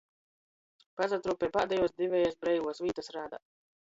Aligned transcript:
Pasatruopeja 1.01 1.53
pādejuos 1.57 1.93
divejis 2.03 2.39
breivuos 2.47 2.81
vītys 2.87 3.13
rādā. 3.17 3.41